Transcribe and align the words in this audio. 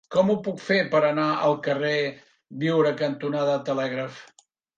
Com 0.13 0.29
ho 0.29 0.35
puc 0.45 0.61
fer 0.69 0.77
per 0.93 1.01
anar 1.09 1.25
al 1.47 1.53
carrer 1.67 1.91
Biure 2.65 2.95
cantonada 3.03 3.61
Telègraf? 3.71 4.21